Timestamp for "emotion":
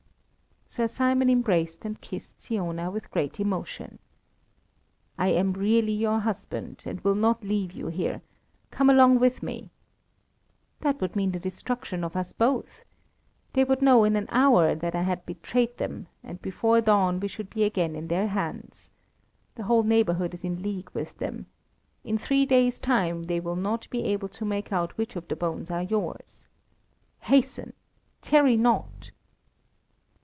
3.41-3.99